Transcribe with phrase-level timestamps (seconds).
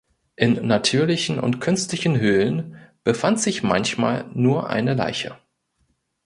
[0.35, 5.37] In natürlichen und künstlichen Höhlen befand sich manchmal nur eine Leiche.